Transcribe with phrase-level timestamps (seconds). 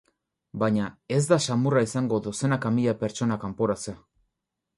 [0.61, 3.97] Baina, ez da samurra izango dozenaka mila pertsona kanporatzea.